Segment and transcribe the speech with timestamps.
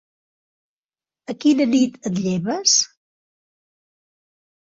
[1.33, 2.73] A quina nit et lleves?